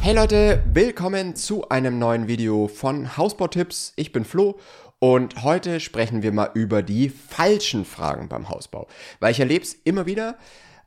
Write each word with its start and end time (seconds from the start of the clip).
Hey 0.00 0.14
Leute, 0.14 0.62
willkommen 0.72 1.34
zu 1.34 1.68
einem 1.68 1.98
neuen 1.98 2.28
Video 2.28 2.68
von 2.68 3.16
Hausbautipps. 3.16 3.92
Ich 3.96 4.12
bin 4.12 4.24
Flo 4.24 4.58
und 5.00 5.42
heute 5.42 5.80
sprechen 5.80 6.22
wir 6.22 6.32
mal 6.32 6.50
über 6.54 6.82
die 6.82 7.08
falschen 7.08 7.84
Fragen 7.84 8.28
beim 8.28 8.48
Hausbau. 8.48 8.86
Weil 9.18 9.32
ich 9.32 9.40
erlebe 9.40 9.64
es 9.64 9.74
immer 9.74 10.06
wieder, 10.06 10.36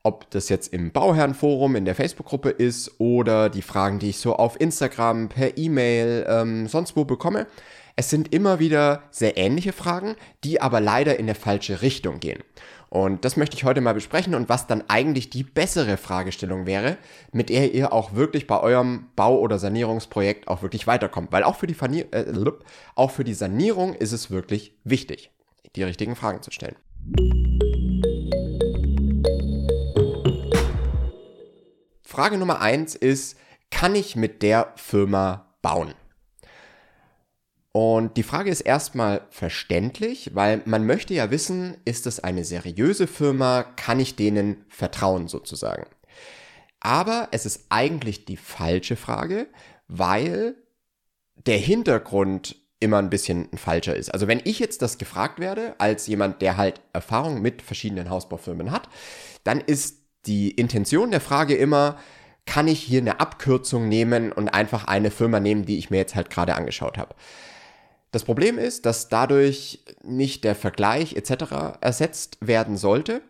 ob 0.01 0.31
das 0.31 0.49
jetzt 0.49 0.73
im 0.73 0.91
Bauherrenforum, 0.91 1.75
in 1.75 1.85
der 1.85 1.93
Facebook-Gruppe 1.93 2.49
ist 2.49 2.99
oder 2.99 3.49
die 3.49 3.61
Fragen, 3.61 3.99
die 3.99 4.09
ich 4.09 4.17
so 4.17 4.37
auf 4.37 4.59
Instagram, 4.59 5.29
per 5.29 5.57
E-Mail, 5.57 6.25
ähm, 6.27 6.67
sonst 6.67 6.95
wo 6.95 7.03
bekomme. 7.03 7.47
Es 8.01 8.09
sind 8.09 8.33
immer 8.33 8.57
wieder 8.57 9.03
sehr 9.11 9.37
ähnliche 9.37 9.73
Fragen, 9.73 10.15
die 10.43 10.59
aber 10.59 10.81
leider 10.81 11.19
in 11.19 11.27
der 11.27 11.35
falsche 11.35 11.83
Richtung 11.83 12.19
gehen. 12.19 12.41
Und 12.89 13.25
das 13.25 13.37
möchte 13.37 13.55
ich 13.55 13.63
heute 13.63 13.79
mal 13.79 13.93
besprechen 13.93 14.33
und 14.33 14.49
was 14.49 14.65
dann 14.65 14.83
eigentlich 14.87 15.29
die 15.29 15.43
bessere 15.43 15.97
Fragestellung 15.97 16.65
wäre, 16.65 16.97
mit 17.31 17.49
der 17.49 17.75
ihr 17.75 17.93
auch 17.93 18.15
wirklich 18.15 18.47
bei 18.47 18.59
eurem 18.59 19.09
Bau- 19.15 19.37
oder 19.37 19.59
Sanierungsprojekt 19.59 20.47
auch 20.47 20.63
wirklich 20.63 20.87
weiterkommt. 20.87 21.31
Weil 21.31 21.43
auch 21.43 21.57
für 21.57 21.67
die, 21.67 21.75
Fanier 21.75 22.11
äh, 22.11 22.25
auch 22.95 23.11
für 23.11 23.23
die 23.23 23.35
Sanierung 23.35 23.93
ist 23.93 24.13
es 24.13 24.31
wirklich 24.31 24.73
wichtig, 24.83 25.29
die 25.75 25.83
richtigen 25.83 26.15
Fragen 26.15 26.41
zu 26.41 26.49
stellen. 26.49 26.77
Frage 32.01 32.39
Nummer 32.39 32.61
eins 32.61 32.95
ist, 32.95 33.37
kann 33.69 33.93
ich 33.93 34.15
mit 34.15 34.41
der 34.41 34.73
Firma 34.75 35.53
bauen? 35.61 35.93
Und 37.73 38.17
die 38.17 38.23
Frage 38.23 38.49
ist 38.49 38.61
erstmal 38.61 39.21
verständlich, 39.29 40.31
weil 40.33 40.61
man 40.65 40.85
möchte 40.85 41.13
ja 41.13 41.31
wissen, 41.31 41.77
ist 41.85 42.05
es 42.05 42.19
eine 42.19 42.43
seriöse 42.43 43.07
Firma, 43.07 43.63
kann 43.63 43.99
ich 43.99 44.17
denen 44.17 44.65
vertrauen 44.67 45.29
sozusagen. 45.29 45.85
Aber 46.81 47.29
es 47.31 47.45
ist 47.45 47.67
eigentlich 47.69 48.25
die 48.25 48.37
falsche 48.37 48.97
Frage, 48.97 49.47
weil 49.87 50.55
der 51.45 51.57
Hintergrund 51.57 52.57
immer 52.81 52.97
ein 52.97 53.11
bisschen 53.11 53.47
ein 53.53 53.57
falscher 53.57 53.95
ist. 53.95 54.13
Also 54.13 54.27
wenn 54.27 54.41
ich 54.43 54.59
jetzt 54.59 54.81
das 54.81 54.97
gefragt 54.97 55.39
werde, 55.39 55.75
als 55.77 56.07
jemand, 56.07 56.41
der 56.41 56.57
halt 56.57 56.81
Erfahrung 56.93 57.41
mit 57.41 57.61
verschiedenen 57.61 58.09
Hausbaufirmen 58.09 58.71
hat, 58.71 58.89
dann 59.43 59.61
ist 59.61 59.99
die 60.25 60.51
Intention 60.51 61.11
der 61.11 61.21
Frage 61.21 61.55
immer, 61.55 61.97
kann 62.45 62.67
ich 62.67 62.81
hier 62.81 63.01
eine 63.01 63.19
Abkürzung 63.19 63.87
nehmen 63.87 64.31
und 64.31 64.49
einfach 64.49 64.85
eine 64.85 65.11
Firma 65.11 65.39
nehmen, 65.39 65.65
die 65.65 65.77
ich 65.77 65.91
mir 65.91 65.97
jetzt 65.97 66.15
halt 66.15 66.29
gerade 66.31 66.55
angeschaut 66.55 66.97
habe. 66.97 67.15
Das 68.11 68.25
Problem 68.25 68.57
ist, 68.57 68.85
dass 68.85 69.07
dadurch 69.07 69.83
nicht 70.03 70.43
der 70.43 70.55
Vergleich 70.55 71.15
etc. 71.15 71.79
ersetzt 71.81 72.37
werden 72.41 72.77
sollte. 72.77 73.21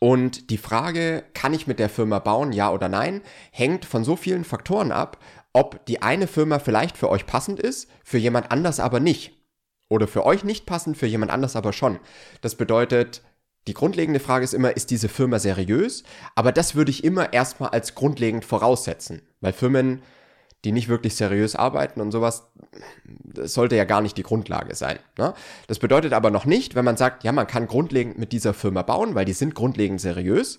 Und 0.00 0.50
die 0.50 0.58
Frage, 0.58 1.24
kann 1.34 1.54
ich 1.54 1.68
mit 1.68 1.78
der 1.78 1.88
Firma 1.88 2.18
bauen, 2.18 2.52
ja 2.52 2.72
oder 2.72 2.88
nein, 2.88 3.22
hängt 3.52 3.84
von 3.84 4.04
so 4.04 4.16
vielen 4.16 4.44
Faktoren 4.44 4.90
ab, 4.90 5.18
ob 5.52 5.86
die 5.86 6.02
eine 6.02 6.26
Firma 6.26 6.58
vielleicht 6.58 6.98
für 6.98 7.08
euch 7.08 7.26
passend 7.26 7.60
ist, 7.60 7.88
für 8.04 8.18
jemand 8.18 8.50
anders 8.50 8.80
aber 8.80 8.98
nicht. 8.98 9.32
Oder 9.88 10.08
für 10.08 10.26
euch 10.26 10.42
nicht 10.42 10.66
passend, 10.66 10.96
für 10.96 11.06
jemand 11.06 11.30
anders 11.30 11.54
aber 11.54 11.72
schon. 11.72 12.00
Das 12.40 12.56
bedeutet, 12.56 13.22
die 13.68 13.74
grundlegende 13.74 14.20
Frage 14.20 14.44
ist 14.44 14.54
immer, 14.54 14.76
ist 14.76 14.90
diese 14.90 15.08
Firma 15.08 15.38
seriös? 15.38 16.02
Aber 16.34 16.50
das 16.50 16.74
würde 16.74 16.90
ich 16.90 17.04
immer 17.04 17.32
erstmal 17.32 17.70
als 17.70 17.94
grundlegend 17.94 18.44
voraussetzen, 18.44 19.22
weil 19.40 19.52
Firmen 19.52 20.02
die 20.66 20.72
nicht 20.72 20.88
wirklich 20.88 21.14
seriös 21.14 21.54
arbeiten 21.54 22.00
und 22.00 22.10
sowas, 22.10 22.48
das 23.04 23.54
sollte 23.54 23.76
ja 23.76 23.84
gar 23.84 24.00
nicht 24.00 24.16
die 24.16 24.24
Grundlage 24.24 24.74
sein. 24.74 24.98
Ne? 25.16 25.32
Das 25.68 25.78
bedeutet 25.78 26.12
aber 26.12 26.32
noch 26.32 26.44
nicht, 26.44 26.74
wenn 26.74 26.84
man 26.84 26.96
sagt, 26.96 27.22
ja, 27.22 27.30
man 27.30 27.46
kann 27.46 27.68
grundlegend 27.68 28.18
mit 28.18 28.32
dieser 28.32 28.52
Firma 28.52 28.82
bauen, 28.82 29.14
weil 29.14 29.24
die 29.24 29.32
sind 29.32 29.54
grundlegend 29.54 30.00
seriös, 30.00 30.58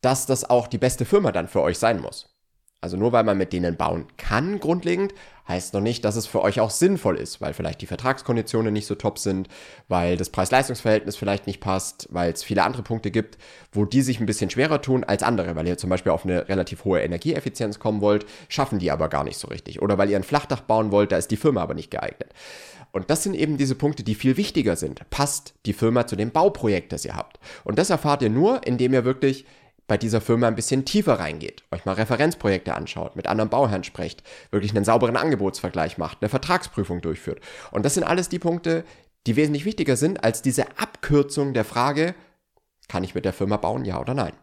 dass 0.00 0.26
das 0.26 0.50
auch 0.50 0.66
die 0.66 0.78
beste 0.78 1.04
Firma 1.04 1.30
dann 1.30 1.46
für 1.46 1.62
euch 1.62 1.78
sein 1.78 2.00
muss. 2.00 2.34
Also 2.80 2.96
nur 2.96 3.10
weil 3.12 3.24
man 3.24 3.36
mit 3.36 3.52
denen 3.52 3.76
bauen 3.76 4.06
kann, 4.16 4.60
grundlegend, 4.60 5.12
heißt 5.48 5.74
noch 5.74 5.80
nicht, 5.80 6.04
dass 6.04 6.14
es 6.14 6.26
für 6.26 6.42
euch 6.42 6.60
auch 6.60 6.70
sinnvoll 6.70 7.16
ist, 7.16 7.40
weil 7.40 7.54
vielleicht 7.54 7.80
die 7.80 7.86
Vertragskonditionen 7.86 8.72
nicht 8.72 8.86
so 8.86 8.94
top 8.94 9.18
sind, 9.18 9.48
weil 9.88 10.16
das 10.16 10.30
Preis-Leistungs-Verhältnis 10.30 11.16
vielleicht 11.16 11.46
nicht 11.48 11.60
passt, 11.60 12.06
weil 12.10 12.32
es 12.32 12.44
viele 12.44 12.62
andere 12.62 12.82
Punkte 12.82 13.10
gibt, 13.10 13.38
wo 13.72 13.84
die 13.84 14.02
sich 14.02 14.20
ein 14.20 14.26
bisschen 14.26 14.50
schwerer 14.50 14.80
tun 14.80 15.02
als 15.02 15.22
andere, 15.22 15.56
weil 15.56 15.66
ihr 15.66 15.78
zum 15.78 15.90
Beispiel 15.90 16.12
auf 16.12 16.24
eine 16.24 16.48
relativ 16.48 16.84
hohe 16.84 17.00
Energieeffizienz 17.00 17.80
kommen 17.80 18.00
wollt, 18.00 18.26
schaffen 18.48 18.78
die 18.78 18.90
aber 18.90 19.08
gar 19.08 19.24
nicht 19.24 19.38
so 19.38 19.48
richtig. 19.48 19.82
Oder 19.82 19.98
weil 19.98 20.10
ihr 20.10 20.16
ein 20.16 20.22
Flachdach 20.22 20.60
bauen 20.60 20.92
wollt, 20.92 21.10
da 21.10 21.16
ist 21.16 21.30
die 21.30 21.36
Firma 21.36 21.62
aber 21.62 21.74
nicht 21.74 21.90
geeignet. 21.90 22.32
Und 22.92 23.10
das 23.10 23.22
sind 23.22 23.34
eben 23.34 23.56
diese 23.58 23.74
Punkte, 23.74 24.02
die 24.02 24.14
viel 24.14 24.36
wichtiger 24.36 24.76
sind. 24.76 25.08
Passt 25.10 25.54
die 25.66 25.72
Firma 25.72 26.06
zu 26.06 26.16
dem 26.16 26.30
Bauprojekt, 26.30 26.92
das 26.92 27.04
ihr 27.04 27.16
habt? 27.16 27.38
Und 27.64 27.78
das 27.78 27.90
erfahrt 27.90 28.22
ihr 28.22 28.30
nur, 28.30 28.66
indem 28.66 28.94
ihr 28.94 29.04
wirklich 29.04 29.44
bei 29.88 29.96
dieser 29.96 30.20
Firma 30.20 30.46
ein 30.46 30.54
bisschen 30.54 30.84
tiefer 30.84 31.18
reingeht, 31.18 31.64
euch 31.72 31.84
mal 31.84 31.94
Referenzprojekte 31.94 32.74
anschaut, 32.74 33.16
mit 33.16 33.26
anderen 33.26 33.48
Bauherren 33.48 33.82
sprecht, 33.82 34.22
wirklich 34.50 34.76
einen 34.76 34.84
sauberen 34.84 35.16
Angebotsvergleich 35.16 35.98
macht, 35.98 36.18
eine 36.20 36.28
Vertragsprüfung 36.28 37.00
durchführt. 37.00 37.40
Und 37.72 37.84
das 37.84 37.94
sind 37.94 38.04
alles 38.04 38.28
die 38.28 38.38
Punkte, 38.38 38.84
die 39.26 39.34
wesentlich 39.34 39.64
wichtiger 39.64 39.96
sind 39.96 40.22
als 40.22 40.42
diese 40.42 40.78
Abkürzung 40.78 41.54
der 41.54 41.64
Frage, 41.64 42.14
kann 42.86 43.02
ich 43.02 43.14
mit 43.14 43.24
der 43.24 43.32
Firma 43.32 43.56
bauen, 43.56 43.84
ja 43.84 43.98
oder 44.00 44.14
nein? 44.14 44.34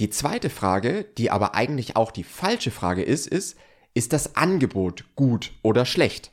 Die 0.00 0.10
zweite 0.10 0.50
Frage, 0.50 1.04
die 1.18 1.30
aber 1.30 1.54
eigentlich 1.54 1.96
auch 1.96 2.10
die 2.10 2.24
falsche 2.24 2.70
Frage 2.70 3.02
ist, 3.02 3.26
ist, 3.26 3.56
ist 3.94 4.12
das 4.14 4.36
Angebot 4.36 5.04
gut 5.16 5.52
oder 5.62 5.84
schlecht? 5.84 6.31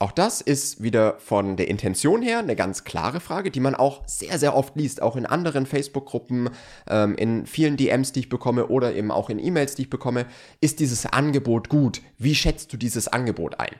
Auch 0.00 0.12
das 0.12 0.40
ist 0.40 0.80
wieder 0.80 1.18
von 1.18 1.56
der 1.56 1.66
Intention 1.66 2.22
her 2.22 2.38
eine 2.38 2.54
ganz 2.54 2.84
klare 2.84 3.18
Frage, 3.18 3.50
die 3.50 3.58
man 3.58 3.74
auch 3.74 4.02
sehr, 4.06 4.38
sehr 4.38 4.54
oft 4.54 4.76
liest, 4.76 5.02
auch 5.02 5.16
in 5.16 5.26
anderen 5.26 5.66
Facebook-Gruppen, 5.66 6.50
ähm, 6.88 7.16
in 7.16 7.46
vielen 7.46 7.76
DMs, 7.76 8.12
die 8.12 8.20
ich 8.20 8.28
bekomme 8.28 8.68
oder 8.68 8.94
eben 8.94 9.10
auch 9.10 9.28
in 9.28 9.40
E-Mails, 9.40 9.74
die 9.74 9.82
ich 9.82 9.90
bekomme. 9.90 10.26
Ist 10.60 10.78
dieses 10.78 11.04
Angebot 11.04 11.68
gut? 11.68 12.00
Wie 12.16 12.36
schätzt 12.36 12.72
du 12.72 12.76
dieses 12.76 13.08
Angebot 13.08 13.58
ein? 13.58 13.74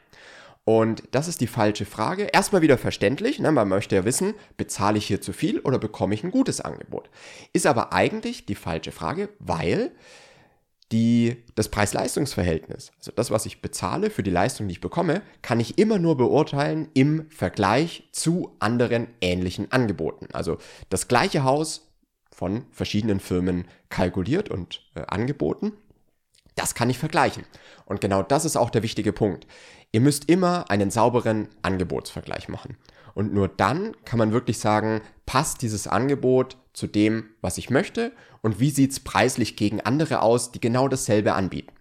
Und 0.64 1.04
das 1.12 1.28
ist 1.28 1.40
die 1.40 1.46
falsche 1.46 1.86
Frage. 1.86 2.24
Erstmal 2.24 2.62
wieder 2.62 2.78
verständlich, 2.78 3.38
ne? 3.38 3.52
man 3.52 3.68
möchte 3.68 3.94
ja 3.94 4.04
wissen, 4.04 4.34
bezahle 4.56 4.98
ich 4.98 5.06
hier 5.06 5.20
zu 5.20 5.32
viel 5.32 5.60
oder 5.60 5.78
bekomme 5.78 6.14
ich 6.14 6.24
ein 6.24 6.32
gutes 6.32 6.60
Angebot? 6.60 7.08
Ist 7.52 7.66
aber 7.66 7.92
eigentlich 7.92 8.44
die 8.44 8.56
falsche 8.56 8.92
Frage, 8.92 9.28
weil 9.38 9.92
die, 10.92 11.44
das 11.54 11.68
Preis-Leistungs-Verhältnis, 11.68 12.92
also 12.98 13.12
das, 13.14 13.30
was 13.30 13.44
ich 13.46 13.60
bezahle 13.60 14.10
für 14.10 14.22
die 14.22 14.30
Leistung, 14.30 14.68
die 14.68 14.72
ich 14.72 14.80
bekomme, 14.80 15.22
kann 15.42 15.60
ich 15.60 15.78
immer 15.78 15.98
nur 15.98 16.16
beurteilen 16.16 16.88
im 16.94 17.28
Vergleich 17.30 18.08
zu 18.12 18.56
anderen 18.58 19.08
ähnlichen 19.20 19.70
Angeboten. 19.70 20.28
Also 20.32 20.58
das 20.88 21.08
gleiche 21.08 21.44
Haus 21.44 21.88
von 22.32 22.64
verschiedenen 22.70 23.20
Firmen 23.20 23.66
kalkuliert 23.88 24.48
und 24.48 24.82
äh, 24.94 25.02
angeboten. 25.08 25.72
Das 26.54 26.74
kann 26.74 26.90
ich 26.90 26.98
vergleichen. 26.98 27.44
Und 27.84 28.00
genau 28.00 28.22
das 28.22 28.44
ist 28.44 28.56
auch 28.56 28.70
der 28.70 28.82
wichtige 28.82 29.12
Punkt. 29.12 29.46
Ihr 29.92 30.00
müsst 30.00 30.28
immer 30.28 30.70
einen 30.70 30.90
sauberen 30.90 31.48
Angebotsvergleich 31.62 32.48
machen. 32.48 32.76
Und 33.14 33.34
nur 33.34 33.48
dann 33.48 33.96
kann 34.04 34.18
man 34.18 34.32
wirklich 34.32 34.58
sagen, 34.58 35.00
passt 35.26 35.62
dieses 35.62 35.86
Angebot 35.86 36.56
zu 36.78 36.86
dem, 36.86 37.30
was 37.40 37.58
ich 37.58 37.68
möchte 37.70 38.12
und 38.40 38.60
wie 38.60 38.70
sieht 38.70 38.92
es 38.92 39.00
preislich 39.00 39.56
gegen 39.56 39.80
andere 39.80 40.22
aus, 40.22 40.52
die 40.52 40.60
genau 40.60 40.88
dasselbe 40.88 41.34
anbieten. 41.34 41.74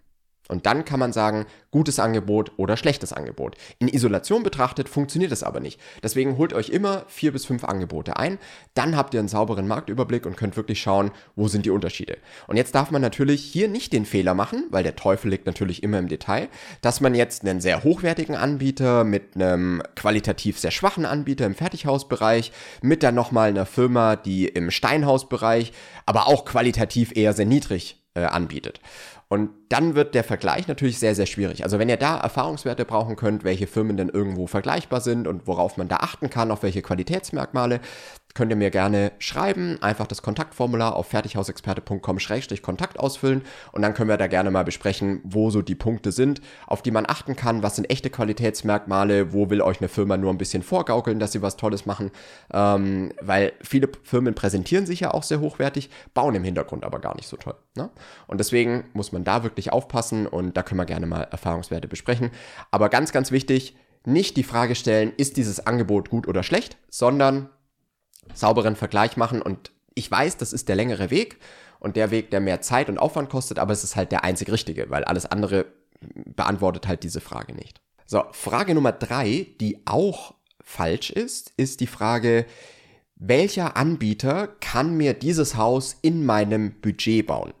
Und 0.48 0.66
dann 0.66 0.84
kann 0.84 0.98
man 0.98 1.12
sagen, 1.12 1.46
gutes 1.70 1.98
Angebot 1.98 2.52
oder 2.56 2.76
schlechtes 2.76 3.12
Angebot. 3.12 3.56
In 3.78 3.88
Isolation 3.88 4.42
betrachtet 4.42 4.88
funktioniert 4.88 5.30
es 5.30 5.42
aber 5.42 5.60
nicht. 5.60 5.78
Deswegen 6.02 6.38
holt 6.38 6.54
euch 6.54 6.70
immer 6.70 7.04
vier 7.06 7.32
bis 7.32 7.44
fünf 7.44 7.64
Angebote 7.64 8.16
ein. 8.16 8.38
Dann 8.74 8.96
habt 8.96 9.14
ihr 9.14 9.20
einen 9.20 9.28
sauberen 9.28 9.68
Marktüberblick 9.68 10.24
und 10.24 10.36
könnt 10.36 10.56
wirklich 10.56 10.80
schauen, 10.80 11.10
wo 11.36 11.48
sind 11.48 11.66
die 11.66 11.70
Unterschiede. 11.70 12.16
Und 12.46 12.56
jetzt 12.56 12.74
darf 12.74 12.90
man 12.90 13.02
natürlich 13.02 13.42
hier 13.42 13.68
nicht 13.68 13.92
den 13.92 14.06
Fehler 14.06 14.34
machen, 14.34 14.64
weil 14.70 14.82
der 14.82 14.96
Teufel 14.96 15.30
liegt 15.30 15.46
natürlich 15.46 15.82
immer 15.82 15.98
im 15.98 16.08
Detail, 16.08 16.48
dass 16.80 17.00
man 17.00 17.14
jetzt 17.14 17.44
einen 17.44 17.60
sehr 17.60 17.84
hochwertigen 17.84 18.34
Anbieter 18.34 19.04
mit 19.04 19.34
einem 19.34 19.82
qualitativ 19.94 20.58
sehr 20.58 20.70
schwachen 20.70 21.04
Anbieter 21.04 21.44
im 21.44 21.54
Fertighausbereich, 21.54 22.52
mit 22.80 23.02
dann 23.02 23.14
nochmal 23.14 23.50
einer 23.50 23.66
Firma, 23.66 24.16
die 24.16 24.48
im 24.48 24.70
Steinhausbereich, 24.70 25.72
aber 26.06 26.26
auch 26.26 26.44
qualitativ 26.44 27.14
eher 27.14 27.34
sehr 27.34 27.46
niedrig 27.46 28.02
äh, 28.14 28.24
anbietet. 28.24 28.80
Und 29.28 29.50
dann 29.68 29.94
wird 29.94 30.14
der 30.14 30.24
Vergleich 30.24 30.68
natürlich 30.68 30.98
sehr, 30.98 31.14
sehr 31.14 31.26
schwierig. 31.26 31.62
Also 31.62 31.78
wenn 31.78 31.90
ihr 31.90 31.98
da 31.98 32.18
Erfahrungswerte 32.18 32.86
brauchen 32.86 33.16
könnt, 33.16 33.44
welche 33.44 33.66
Firmen 33.66 33.98
denn 33.98 34.08
irgendwo 34.08 34.46
vergleichbar 34.46 35.02
sind 35.02 35.28
und 35.28 35.46
worauf 35.46 35.76
man 35.76 35.88
da 35.88 35.96
achten 35.96 36.30
kann, 36.30 36.50
auf 36.50 36.62
welche 36.62 36.80
Qualitätsmerkmale, 36.80 37.80
könnt 38.38 38.52
ihr 38.52 38.56
mir 38.56 38.70
gerne 38.70 39.12
schreiben. 39.18 39.78
Einfach 39.82 40.06
das 40.06 40.22
Kontaktformular 40.22 40.94
auf 40.94 41.08
fertighausexperte.com-kontakt 41.08 43.00
ausfüllen 43.00 43.42
und 43.72 43.82
dann 43.82 43.94
können 43.94 44.08
wir 44.08 44.16
da 44.16 44.28
gerne 44.28 44.52
mal 44.52 44.64
besprechen, 44.64 45.20
wo 45.24 45.50
so 45.50 45.60
die 45.60 45.74
Punkte 45.74 46.12
sind, 46.12 46.40
auf 46.66 46.82
die 46.82 46.90
man 46.90 47.04
achten 47.08 47.34
kann. 47.36 47.64
Was 47.64 47.76
sind 47.76 47.90
echte 47.90 48.10
Qualitätsmerkmale? 48.10 49.32
Wo 49.32 49.50
will 49.50 49.60
euch 49.60 49.80
eine 49.80 49.88
Firma 49.88 50.16
nur 50.16 50.32
ein 50.32 50.38
bisschen 50.38 50.62
vorgaukeln, 50.62 51.18
dass 51.18 51.32
sie 51.32 51.42
was 51.42 51.56
Tolles 51.56 51.84
machen? 51.84 52.12
Ähm, 52.52 53.12
weil 53.20 53.54
viele 53.60 53.88
Firmen 54.04 54.34
präsentieren 54.34 54.86
sich 54.86 55.00
ja 55.00 55.12
auch 55.12 55.24
sehr 55.24 55.40
hochwertig, 55.40 55.90
bauen 56.14 56.36
im 56.36 56.44
Hintergrund 56.44 56.84
aber 56.84 57.00
gar 57.00 57.16
nicht 57.16 57.26
so 57.26 57.36
toll. 57.36 57.56
Ne? 57.74 57.90
Und 58.28 58.38
deswegen 58.38 58.84
muss 58.92 59.10
man 59.10 59.17
da 59.24 59.42
wirklich 59.42 59.72
aufpassen 59.72 60.26
und 60.26 60.56
da 60.56 60.62
können 60.62 60.80
wir 60.80 60.86
gerne 60.86 61.06
mal 61.06 61.22
Erfahrungswerte 61.22 61.88
besprechen. 61.88 62.30
Aber 62.70 62.88
ganz, 62.88 63.12
ganz 63.12 63.30
wichtig, 63.30 63.76
nicht 64.04 64.36
die 64.36 64.44
Frage 64.44 64.74
stellen, 64.74 65.12
ist 65.16 65.36
dieses 65.36 65.66
Angebot 65.66 66.10
gut 66.10 66.28
oder 66.28 66.42
schlecht, 66.42 66.78
sondern 66.88 67.50
sauberen 68.34 68.76
Vergleich 68.76 69.16
machen 69.16 69.42
und 69.42 69.72
ich 69.94 70.10
weiß, 70.10 70.36
das 70.36 70.52
ist 70.52 70.68
der 70.68 70.76
längere 70.76 71.10
Weg 71.10 71.38
und 71.80 71.96
der 71.96 72.10
Weg, 72.10 72.30
der 72.30 72.40
mehr 72.40 72.60
Zeit 72.60 72.88
und 72.88 72.98
Aufwand 72.98 73.30
kostet, 73.30 73.58
aber 73.58 73.72
es 73.72 73.84
ist 73.84 73.96
halt 73.96 74.12
der 74.12 74.24
einzig 74.24 74.50
richtige, 74.50 74.90
weil 74.90 75.04
alles 75.04 75.26
andere 75.26 75.66
beantwortet 76.00 76.86
halt 76.86 77.02
diese 77.02 77.20
Frage 77.20 77.54
nicht. 77.54 77.80
So, 78.06 78.24
Frage 78.32 78.74
Nummer 78.74 78.92
drei, 78.92 79.48
die 79.60 79.82
auch 79.84 80.34
falsch 80.62 81.10
ist, 81.10 81.52
ist 81.56 81.80
die 81.80 81.86
Frage, 81.86 82.46
welcher 83.16 83.76
Anbieter 83.76 84.46
kann 84.46 84.96
mir 84.96 85.12
dieses 85.12 85.56
Haus 85.56 85.96
in 86.02 86.24
meinem 86.24 86.80
Budget 86.80 87.26
bauen? 87.26 87.52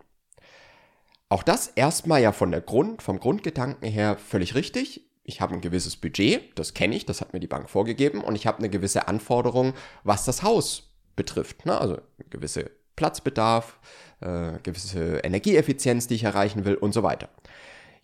Auch 1.28 1.42
das 1.42 1.68
erstmal 1.68 2.22
ja 2.22 2.32
von 2.32 2.50
der 2.50 2.60
Grund, 2.60 3.02
vom 3.02 3.20
Grundgedanken 3.20 3.88
her 3.88 4.16
völlig 4.16 4.54
richtig. 4.54 5.04
Ich 5.24 5.42
habe 5.42 5.54
ein 5.54 5.60
gewisses 5.60 5.96
Budget, 5.96 6.58
das 6.58 6.72
kenne 6.72 6.96
ich, 6.96 7.04
das 7.04 7.20
hat 7.20 7.34
mir 7.34 7.40
die 7.40 7.46
Bank 7.46 7.68
vorgegeben 7.68 8.22
und 8.22 8.34
ich 8.34 8.46
habe 8.46 8.58
eine 8.58 8.70
gewisse 8.70 9.08
Anforderung, 9.08 9.74
was 10.02 10.24
das 10.24 10.42
Haus 10.42 10.94
betrifft. 11.16 11.66
Ne? 11.66 11.78
Also 11.78 11.98
gewisse 12.30 12.70
Platzbedarf, 12.96 13.78
äh, 14.20 14.52
gewisse 14.62 15.18
Energieeffizienz, 15.18 16.06
die 16.06 16.14
ich 16.14 16.24
erreichen 16.24 16.64
will 16.64 16.76
und 16.76 16.92
so 16.92 17.02
weiter. 17.02 17.28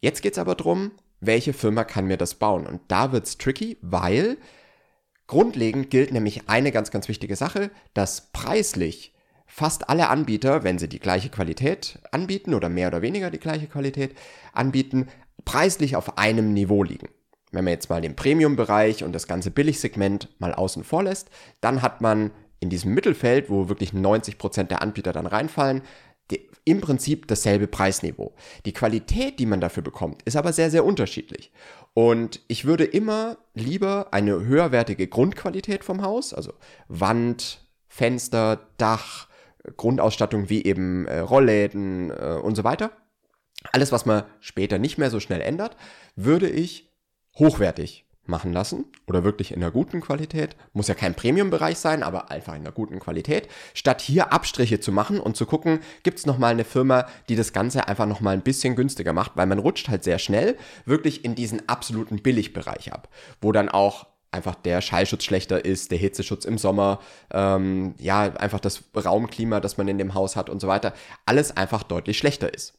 Jetzt 0.00 0.20
geht 0.20 0.34
es 0.34 0.38
aber 0.38 0.54
darum, 0.54 0.92
welche 1.20 1.54
Firma 1.54 1.84
kann 1.84 2.06
mir 2.06 2.18
das 2.18 2.34
bauen? 2.34 2.66
Und 2.66 2.82
da 2.88 3.10
wird 3.12 3.24
es 3.24 3.38
tricky, 3.38 3.78
weil 3.80 4.36
grundlegend 5.26 5.88
gilt 5.88 6.12
nämlich 6.12 6.50
eine 6.50 6.72
ganz, 6.72 6.90
ganz 6.90 7.08
wichtige 7.08 7.36
Sache, 7.36 7.70
dass 7.94 8.30
preislich 8.32 9.13
fast 9.54 9.88
alle 9.88 10.08
Anbieter, 10.08 10.64
wenn 10.64 10.80
sie 10.80 10.88
die 10.88 10.98
gleiche 10.98 11.28
Qualität 11.28 12.00
anbieten 12.10 12.54
oder 12.54 12.68
mehr 12.68 12.88
oder 12.88 13.02
weniger 13.02 13.30
die 13.30 13.38
gleiche 13.38 13.68
Qualität 13.68 14.16
anbieten, 14.52 15.06
preislich 15.44 15.94
auf 15.94 16.18
einem 16.18 16.52
Niveau 16.54 16.82
liegen. 16.82 17.06
Wenn 17.52 17.62
man 17.62 17.72
jetzt 17.72 17.88
mal 17.88 18.00
den 18.00 18.16
Premium-Bereich 18.16 19.04
und 19.04 19.12
das 19.12 19.28
ganze 19.28 19.52
Billigsegment 19.52 20.28
mal 20.40 20.52
außen 20.52 20.82
vor 20.82 21.04
lässt, 21.04 21.30
dann 21.60 21.82
hat 21.82 22.00
man 22.00 22.32
in 22.58 22.68
diesem 22.68 22.94
Mittelfeld, 22.94 23.48
wo 23.48 23.68
wirklich 23.68 23.92
90 23.92 24.38
Prozent 24.38 24.72
der 24.72 24.82
Anbieter 24.82 25.12
dann 25.12 25.26
reinfallen, 25.26 25.82
die, 26.32 26.48
im 26.64 26.80
Prinzip 26.80 27.28
dasselbe 27.28 27.68
Preisniveau. 27.68 28.34
Die 28.66 28.72
Qualität, 28.72 29.38
die 29.38 29.46
man 29.46 29.60
dafür 29.60 29.84
bekommt, 29.84 30.22
ist 30.24 30.34
aber 30.34 30.52
sehr, 30.52 30.72
sehr 30.72 30.84
unterschiedlich. 30.84 31.52
Und 31.92 32.40
ich 32.48 32.64
würde 32.64 32.82
immer 32.82 33.36
lieber 33.54 34.08
eine 34.10 34.32
höherwertige 34.32 35.06
Grundqualität 35.06 35.84
vom 35.84 36.02
Haus, 36.02 36.34
also 36.34 36.54
Wand, 36.88 37.60
Fenster, 37.86 38.58
Dach, 38.78 39.28
Grundausstattung 39.76 40.48
wie 40.48 40.64
eben 40.64 41.06
äh, 41.06 41.20
Rollläden 41.20 42.10
äh, 42.10 42.38
und 42.42 42.54
so 42.56 42.64
weiter. 42.64 42.90
Alles, 43.72 43.92
was 43.92 44.06
man 44.06 44.24
später 44.40 44.78
nicht 44.78 44.98
mehr 44.98 45.10
so 45.10 45.20
schnell 45.20 45.40
ändert, 45.40 45.76
würde 46.16 46.48
ich 46.48 46.92
hochwertig 47.38 48.04
machen 48.26 48.52
lassen 48.52 48.86
oder 49.06 49.24
wirklich 49.24 49.52
in 49.52 49.62
einer 49.62 49.70
guten 49.70 50.00
Qualität. 50.00 50.56
Muss 50.72 50.88
ja 50.88 50.94
kein 50.94 51.14
Premium-Bereich 51.14 51.78
sein, 51.78 52.02
aber 52.02 52.30
einfach 52.30 52.54
in 52.54 52.60
einer 52.60 52.72
guten 52.72 52.98
Qualität. 52.98 53.48
Statt 53.74 54.00
hier 54.00 54.32
Abstriche 54.32 54.80
zu 54.80 54.92
machen 54.92 55.20
und 55.20 55.36
zu 55.36 55.46
gucken, 55.46 55.80
gibt 56.02 56.18
es 56.18 56.26
nochmal 56.26 56.52
eine 56.52 56.64
Firma, 56.64 57.06
die 57.28 57.36
das 57.36 57.52
Ganze 57.52 57.86
einfach 57.86 58.06
nochmal 58.06 58.34
ein 58.34 58.42
bisschen 58.42 58.76
günstiger 58.76 59.12
macht, 59.12 59.32
weil 59.34 59.46
man 59.46 59.58
rutscht 59.58 59.88
halt 59.88 60.04
sehr 60.04 60.18
schnell 60.18 60.56
wirklich 60.86 61.24
in 61.24 61.34
diesen 61.34 61.68
absoluten 61.68 62.22
Billigbereich 62.22 62.92
ab, 62.92 63.08
wo 63.40 63.52
dann 63.52 63.68
auch 63.68 64.06
einfach 64.34 64.54
der 64.54 64.82
Schallschutz 64.82 65.24
schlechter 65.24 65.64
ist, 65.64 65.90
der 65.90 65.98
Hitzeschutz 65.98 66.44
im 66.44 66.58
Sommer, 66.58 67.00
ähm, 67.32 67.94
ja, 67.98 68.34
einfach 68.34 68.60
das 68.60 68.84
Raumklima, 68.94 69.60
das 69.60 69.78
man 69.78 69.88
in 69.88 69.98
dem 69.98 70.14
Haus 70.14 70.36
hat 70.36 70.50
und 70.50 70.60
so 70.60 70.68
weiter, 70.68 70.92
alles 71.24 71.56
einfach 71.56 71.82
deutlich 71.82 72.18
schlechter 72.18 72.52
ist. 72.52 72.74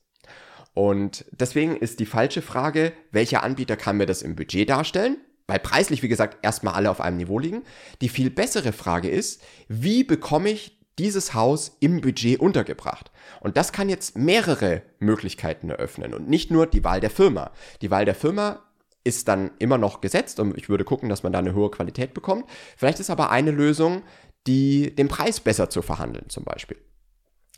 Und 0.73 1.25
deswegen 1.31 1.77
ist 1.77 1.99
die 1.99 2.05
falsche 2.05 2.41
Frage, 2.41 2.91
welcher 3.11 3.43
Anbieter 3.43 3.77
kann 3.77 3.97
mir 3.97 4.05
das 4.05 4.21
im 4.21 4.35
Budget 4.35 4.69
darstellen? 4.69 5.17
weil 5.47 5.59
preislich, 5.59 6.01
wie 6.01 6.07
gesagt, 6.07 6.37
erstmal 6.41 6.73
alle 6.73 6.89
auf 6.89 7.01
einem 7.01 7.17
Niveau 7.17 7.39
liegen. 7.39 7.63
Die 8.01 8.09
viel 8.09 8.29
bessere 8.29 8.71
Frage 8.71 9.09
ist, 9.09 9.41
wie 9.67 10.03
bekomme 10.03 10.49
ich 10.49 10.79
dieses 10.97 11.33
Haus 11.33 11.77
im 11.79 12.01
Budget 12.01 12.39
untergebracht? 12.39 13.11
Und 13.41 13.57
das 13.57 13.71
kann 13.71 13.89
jetzt 13.89 14.17
mehrere 14.17 14.81
Möglichkeiten 14.99 15.69
eröffnen 15.69 16.13
und 16.13 16.29
nicht 16.29 16.51
nur 16.51 16.67
die 16.67 16.83
Wahl 16.83 16.99
der 16.99 17.09
Firma. 17.09 17.51
Die 17.81 17.91
Wahl 17.91 18.05
der 18.05 18.15
Firma 18.15 18.64
ist 19.05 19.29
dann 19.29 19.51
immer 19.59 19.77
noch 19.77 20.01
gesetzt 20.01 20.39
und 20.41 20.57
ich 20.57 20.67
würde 20.67 20.83
gucken, 20.83 21.07
dass 21.07 21.23
man 21.23 21.31
da 21.31 21.39
eine 21.39 21.53
hohe 21.53 21.71
Qualität 21.71 22.13
bekommt. 22.13 22.45
Vielleicht 22.75 22.99
ist 22.99 23.09
aber 23.09 23.29
eine 23.29 23.51
Lösung, 23.51 24.01
die 24.47 24.93
den 24.93 25.07
Preis 25.07 25.39
besser 25.39 25.69
zu 25.69 25.81
verhandeln 25.81 26.29
zum 26.29 26.43
Beispiel. 26.43 26.77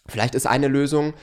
Vielleicht 0.07 0.35
ist 0.35 0.45
eine 0.45 0.67
Lösung, 0.67 1.13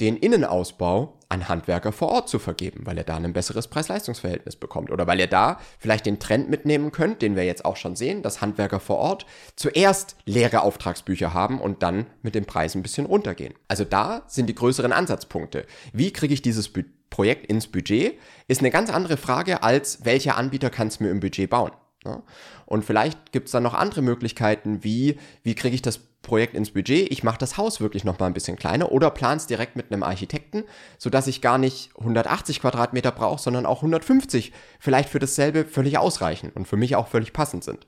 den 0.00 0.16
Innenausbau 0.16 1.18
an 1.28 1.48
Handwerker 1.48 1.92
vor 1.92 2.08
Ort 2.08 2.28
zu 2.28 2.38
vergeben, 2.38 2.86
weil 2.86 2.98
er 2.98 3.04
da 3.04 3.16
ein 3.16 3.32
besseres 3.32 3.68
Preis-Leistungs-Verhältnis 3.68 4.56
bekommt. 4.56 4.90
Oder 4.90 5.06
weil 5.06 5.20
ihr 5.20 5.28
da 5.28 5.60
vielleicht 5.78 6.06
den 6.06 6.18
Trend 6.18 6.50
mitnehmen 6.50 6.90
könnt, 6.90 7.22
den 7.22 7.36
wir 7.36 7.44
jetzt 7.44 7.64
auch 7.64 7.76
schon 7.76 7.94
sehen, 7.94 8.22
dass 8.22 8.40
Handwerker 8.40 8.80
vor 8.80 8.96
Ort 8.96 9.26
zuerst 9.54 10.16
leere 10.24 10.62
Auftragsbücher 10.62 11.32
haben 11.32 11.60
und 11.60 11.82
dann 11.82 12.06
mit 12.22 12.34
dem 12.34 12.46
Preis 12.46 12.74
ein 12.74 12.82
bisschen 12.82 13.06
runtergehen. 13.06 13.54
Also 13.68 13.84
da 13.84 14.24
sind 14.26 14.48
die 14.48 14.54
größeren 14.54 14.92
Ansatzpunkte. 14.92 15.66
Wie 15.92 16.12
kriege 16.12 16.34
ich 16.34 16.42
dieses 16.42 16.72
Projekt 17.12 17.46
ins 17.46 17.68
Budget? 17.68 18.18
Ist 18.48 18.60
eine 18.60 18.70
ganz 18.70 18.90
andere 18.90 19.16
Frage 19.16 19.62
als, 19.62 20.04
welcher 20.04 20.36
Anbieter 20.36 20.70
kann 20.70 20.88
es 20.88 20.98
mir 20.98 21.10
im 21.10 21.20
Budget 21.20 21.48
bauen? 21.48 21.70
Ja? 22.04 22.22
Und 22.66 22.84
vielleicht 22.84 23.32
gibt 23.32 23.46
es 23.46 23.52
dann 23.52 23.62
noch 23.62 23.74
andere 23.74 24.02
Möglichkeiten, 24.02 24.82
wie, 24.82 25.18
wie 25.42 25.54
kriege 25.54 25.74
ich 25.74 25.82
das 25.82 26.00
Projekt 26.22 26.54
ins 26.54 26.70
Budget, 26.70 27.10
ich 27.10 27.24
mache 27.24 27.38
das 27.38 27.56
Haus 27.58 27.80
wirklich 27.80 28.04
noch 28.04 28.18
mal 28.18 28.26
ein 28.26 28.32
bisschen 28.32 28.56
kleiner 28.56 28.92
oder 28.92 29.10
plans 29.10 29.46
direkt 29.48 29.74
mit 29.76 29.92
einem 29.92 30.04
Architekten, 30.04 30.62
sodass 30.96 31.26
ich 31.26 31.42
gar 31.42 31.58
nicht 31.58 31.90
180 31.98 32.60
Quadratmeter 32.60 33.10
brauche, 33.10 33.42
sondern 33.42 33.66
auch 33.66 33.78
150 33.78 34.52
vielleicht 34.78 35.08
für 35.08 35.18
dasselbe 35.18 35.64
völlig 35.64 35.98
ausreichen 35.98 36.50
und 36.54 36.66
für 36.68 36.76
mich 36.76 36.94
auch 36.94 37.08
völlig 37.08 37.32
passend 37.32 37.64
sind. 37.64 37.86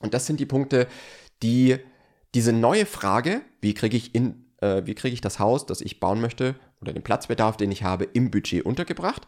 Und 0.00 0.14
das 0.14 0.26
sind 0.26 0.40
die 0.40 0.46
Punkte, 0.46 0.88
die 1.42 1.78
diese 2.34 2.52
neue 2.52 2.86
Frage, 2.86 3.40
wie 3.60 3.72
kriege 3.72 3.96
ich 3.96 4.14
äh, 4.14 4.82
wie 4.84 4.94
kriege 4.94 5.14
ich 5.14 5.20
das 5.20 5.38
Haus, 5.38 5.64
das 5.64 5.80
ich 5.80 6.00
bauen 6.00 6.20
möchte 6.20 6.56
oder 6.80 6.92
den 6.92 7.02
Platzbedarf, 7.02 7.56
den 7.56 7.70
ich 7.70 7.82
habe, 7.82 8.04
im 8.04 8.30
Budget 8.30 8.64
untergebracht, 8.64 9.26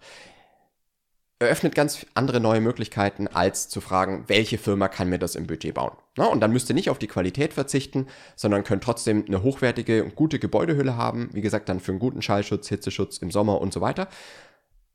eröffnet 1.41 1.75
ganz 1.75 2.05
andere 2.15 2.39
neue 2.39 2.61
Möglichkeiten, 2.61 3.27
als 3.27 3.69
zu 3.71 3.81
fragen, 3.81 4.25
welche 4.27 4.59
Firma 4.59 4.89
kann 4.89 5.09
mir 5.09 5.19
das 5.19 5.37
im 5.37 5.47
Budget 5.47 5.75
bauen. 5.75 5.97
Na, 6.17 6.27
und 6.27 6.41
dann 6.41 6.53
müsst 6.53 6.69
ihr 6.69 6.75
nicht 6.75 6.91
auf 6.91 6.99
die 6.99 7.07
Qualität 7.07 7.55
verzichten, 7.55 8.09
sondern 8.37 8.63
könnt 8.63 8.85
trotzdem 8.85 9.25
eine 9.27 9.43
hochwertige 9.43 10.05
und 10.05 10.15
gute 10.15 10.39
Gebäudehülle 10.39 10.97
haben, 10.97 11.31
wie 11.33 11.41
gesagt, 11.41 11.71
dann 11.71 11.81
für 11.81 11.93
einen 11.93 11.99
guten 11.99 12.21
Schallschutz, 12.21 12.69
Hitzeschutz 12.69 13.17
im 13.19 13.31
Sommer 13.31 13.61
und 13.61 13.73
so 13.73 13.81
weiter. 13.81 14.09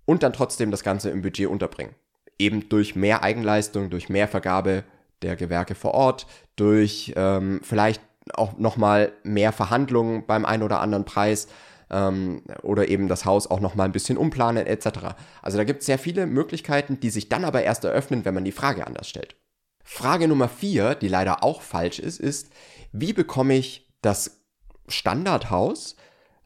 Und 0.05 0.21
dann 0.21 0.33
trotzdem 0.33 0.69
das 0.69 0.83
Ganze 0.83 1.09
im 1.09 1.23
Budget 1.23 1.47
unterbringen. 1.47 1.95
Eben 2.37 2.69
durch 2.69 2.95
mehr 2.95 3.23
Eigenleistung, 3.23 3.89
durch 3.89 4.09
mehr 4.09 4.27
Vergabe 4.27 4.83
der 5.23 5.35
Gewerke 5.35 5.73
vor 5.73 5.95
Ort, 5.95 6.27
durch 6.55 7.11
ähm, 7.15 7.59
vielleicht 7.63 8.01
auch 8.33 8.57
nochmal 8.59 9.13
mehr 9.23 9.51
Verhandlungen 9.51 10.27
beim 10.27 10.45
einen 10.45 10.61
oder 10.61 10.79
anderen 10.79 11.05
Preis 11.05 11.47
ähm, 11.89 12.41
oder 12.61 12.87
eben 12.87 13.07
das 13.07 13.25
Haus 13.25 13.47
auch 13.47 13.59
noch 13.59 13.75
mal 13.75 13.85
ein 13.85 13.91
bisschen 13.91 14.17
umplanen 14.17 14.67
etc. 14.67 15.15
Also 15.41 15.57
da 15.57 15.63
gibt 15.63 15.81
es 15.81 15.85
sehr 15.85 15.99
viele 15.99 16.25
Möglichkeiten, 16.25 16.99
die 16.99 17.09
sich 17.09 17.29
dann 17.29 17.45
aber 17.45 17.63
erst 17.63 17.83
eröffnen, 17.83 18.25
wenn 18.25 18.33
man 18.33 18.45
die 18.45 18.51
Frage 18.51 18.85
anders 18.85 19.07
stellt. 19.09 19.35
Frage 19.83 20.27
Nummer 20.27 20.49
vier, 20.49 20.95
die 20.95 21.07
leider 21.07 21.43
auch 21.43 21.61
falsch 21.61 21.99
ist, 21.99 22.19
ist, 22.19 22.51
wie 22.91 23.13
bekomme 23.13 23.55
ich 23.55 23.87
das 24.01 24.41
Standardhaus, 24.87 25.95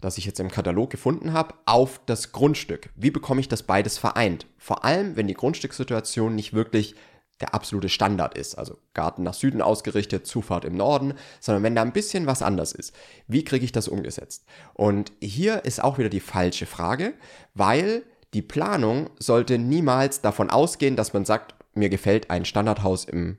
das 0.01 0.17
ich 0.17 0.25
jetzt 0.25 0.39
im 0.39 0.51
Katalog 0.51 0.89
gefunden 0.89 1.34
habe, 1.34 1.53
auf 1.65 2.01
das 2.05 2.31
Grundstück? 2.31 2.89
Wie 2.96 3.12
bekomme 3.12 3.39
ich 3.39 3.48
das 3.48 3.63
beides 3.63 3.98
vereint? 3.98 4.46
Vor 4.58 4.84
allem, 4.84 5.15
wenn 5.15 5.27
die 5.27 5.34
Grundstückssituation 5.34 6.36
nicht 6.36 6.53
wirklich 6.53 6.96
der 7.41 7.53
absolute 7.53 7.89
Standard 7.89 8.38
ist. 8.38 8.55
Also 8.55 8.77
Garten 8.93 9.24
nach 9.24 9.34
Süden 9.34 9.62
ausgerichtet, 9.62 10.27
Zufahrt 10.27 10.65
im 10.65 10.75
Norden, 10.75 11.13
sondern 11.39 11.63
wenn 11.63 11.75
da 11.75 11.81
ein 11.81 11.93
bisschen 11.93 12.27
was 12.27 12.41
anders 12.41 12.72
ist. 12.72 12.93
Wie 13.27 13.43
kriege 13.43 13.65
ich 13.65 13.72
das 13.72 13.88
umgesetzt? 13.88 14.46
Und 14.74 15.12
hier 15.22 15.65
ist 15.65 15.84
auch 15.84 15.98
wieder 15.98 16.10
die 16.10 16.19
falsche 16.19 16.65
Frage, 16.65 17.13
weil 17.53 18.03
die 18.34 18.41
Planung 18.41 19.10
sollte 19.19 19.58
niemals 19.58 20.22
davon 20.22 20.50
ausgehen, 20.50 20.96
dass 20.96 21.13
man 21.13 21.25
sagt, 21.25 21.55
mir 21.74 21.89
gefällt 21.89 22.29
ein 22.29 22.46
Standardhaus 22.46 23.05
im, 23.05 23.38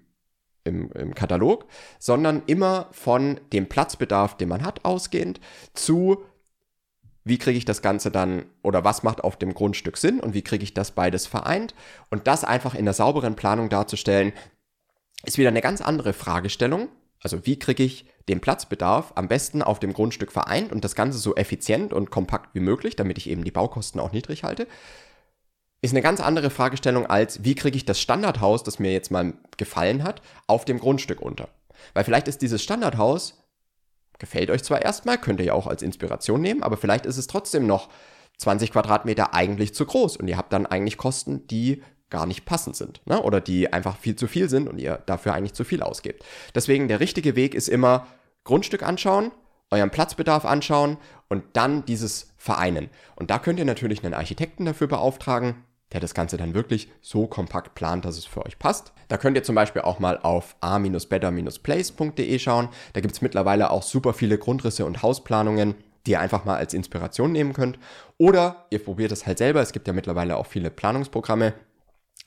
im, 0.65 0.91
im 0.93 1.15
Katalog, 1.15 1.67
sondern 1.99 2.43
immer 2.47 2.89
von 2.93 3.39
dem 3.53 3.69
Platzbedarf, 3.69 4.37
den 4.37 4.49
man 4.49 4.65
hat, 4.65 4.85
ausgehend 4.85 5.41
zu 5.75 6.25
wie 7.31 7.39
kriege 7.39 7.57
ich 7.57 7.65
das 7.65 7.81
Ganze 7.81 8.11
dann 8.11 8.45
oder 8.63 8.85
was 8.85 9.03
macht 9.03 9.25
auf 9.25 9.39
dem 9.39 9.55
Grundstück 9.55 9.97
Sinn 9.97 10.21
und 10.21 10.35
wie 10.35 10.43
kriege 10.43 10.65
ich 10.65 10.75
das 10.75 10.91
beides 10.91 11.27
vereint 11.27 11.75
und 12.11 12.27
das 12.27 12.45
einfach 12.45 12.75
in 12.75 12.85
der 12.85 12.93
sauberen 12.93 13.37
Planung 13.37 13.71
darzustellen, 13.71 14.35
ist 15.25 15.39
wieder 15.39 15.49
eine 15.49 15.63
ganz 15.63 15.81
andere 15.81 16.13
Fragestellung. 16.13 16.89
Also 17.23 17.47
wie 17.47 17.59
kriege 17.59 17.83
ich 17.83 18.05
den 18.29 18.41
Platzbedarf 18.41 19.13
am 19.15 19.29
besten 19.29 19.63
auf 19.63 19.79
dem 19.79 19.93
Grundstück 19.93 20.33
vereint 20.33 20.73
und 20.73 20.85
das 20.85 20.95
Ganze 20.95 21.19
so 21.19 21.35
effizient 21.37 21.93
und 21.93 22.11
kompakt 22.11 22.55
wie 22.55 22.61
möglich, 22.61 22.97
damit 22.97 23.17
ich 23.17 23.31
eben 23.31 23.45
die 23.45 23.51
Baukosten 23.51 24.01
auch 24.01 24.13
niedrig 24.13 24.45
halte, 24.45 24.67
ist 25.83 25.93
eine 25.93 26.03
ganz 26.03 26.21
andere 26.21 26.51
Fragestellung 26.51 27.07
als 27.07 27.45
wie 27.45 27.55
kriege 27.55 27.77
ich 27.77 27.85
das 27.85 28.01
Standardhaus, 28.01 28.65
das 28.65 28.79
mir 28.79 28.93
jetzt 28.93 29.11
mal 29.11 29.35
gefallen 29.57 30.03
hat, 30.03 30.21
auf 30.47 30.65
dem 30.65 30.79
Grundstück 30.79 31.23
unter. 31.23 31.49
Weil 31.95 32.05
vielleicht 32.05 32.29
ist 32.29 32.43
dieses 32.43 32.63
Standardhaus 32.63 33.40
Gefällt 34.21 34.51
euch 34.51 34.63
zwar 34.63 34.83
erstmal, 34.83 35.19
könnt 35.19 35.41
ihr 35.41 35.47
ja 35.47 35.53
auch 35.55 35.67
als 35.67 35.83
Inspiration 35.83 36.41
nehmen, 36.41 36.63
aber 36.63 36.77
vielleicht 36.77 37.07
ist 37.07 37.17
es 37.17 37.27
trotzdem 37.27 37.67
noch 37.67 37.89
20 38.39 38.71
Quadratmeter 38.71 39.35
eigentlich 39.35 39.75
zu 39.75 39.85
groß 39.85 40.17
und 40.17 40.29
ihr 40.29 40.37
habt 40.37 40.53
dann 40.53 40.67
eigentlich 40.67 40.97
Kosten, 40.97 41.49
die 41.49 41.83
gar 42.09 42.27
nicht 42.27 42.45
passend 42.45 42.77
sind 42.77 43.01
ne? 43.07 43.21
oder 43.21 43.41
die 43.41 43.73
einfach 43.73 43.97
viel 43.97 44.15
zu 44.15 44.29
viel 44.29 44.49
sind 44.49 44.69
und 44.69 44.79
ihr 44.79 45.03
dafür 45.07 45.35
eigentlich 45.35 45.55
zu 45.55 45.65
viel 45.65 45.83
ausgebt. 45.83 46.25
Deswegen 46.55 46.87
der 46.87 47.01
richtige 47.01 47.35
Weg 47.35 47.55
ist 47.55 47.69
immer 47.69 48.07
Grundstück 48.45 48.83
anschauen 48.85 49.33
euren 49.71 49.91
Platzbedarf 49.91 50.45
anschauen 50.45 50.99
und 51.29 51.45
dann 51.53 51.85
dieses 51.85 52.33
vereinen. 52.37 52.91
Und 53.17 53.31
da 53.31 53.39
könnt 53.39 53.59
ihr 53.59 53.65
natürlich 53.65 54.05
einen 54.05 54.15
Architekten 54.15 54.65
dafür 54.65 54.89
beauftragen, 54.89 55.65
der 55.93 56.01
das 56.01 56.15
Ganze 56.15 56.37
dann 56.37 56.55
wirklich 56.55 56.91
so 57.01 57.27
kompakt 57.27 57.75
plant, 57.75 58.05
dass 58.05 58.17
es 58.19 58.25
für 58.25 58.45
euch 58.47 58.59
passt. 58.59 58.93
Da 59.09 59.17
könnt 59.17 59.37
ihr 59.37 59.43
zum 59.43 59.55
Beispiel 59.55 59.83
auch 59.83 59.99
mal 59.99 60.19
auf 60.19 60.55
a-better-place.de 60.61 62.39
schauen. 62.39 62.69
Da 62.93 63.01
gibt 63.01 63.15
es 63.15 63.23
mittlerweile 63.23 63.71
auch 63.71 63.83
super 63.83 64.13
viele 64.13 64.39
Grundrisse 64.39 64.85
und 64.85 65.03
Hausplanungen, 65.03 65.75
die 66.07 66.13
ihr 66.13 66.21
einfach 66.21 66.45
mal 66.45 66.57
als 66.57 66.75
Inspiration 66.75 67.33
nehmen 67.33 67.53
könnt. 67.53 67.79
Oder 68.19 68.67
ihr 68.71 68.83
probiert 68.83 69.13
es 69.13 69.27
halt 69.27 69.39
selber. 69.39 69.61
Es 69.61 69.73
gibt 69.73 69.89
ja 69.89 69.93
mittlerweile 69.93 70.37
auch 70.37 70.47
viele 70.47 70.71
Planungsprogramme. 70.71 71.55